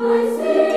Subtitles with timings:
[0.00, 0.67] I see.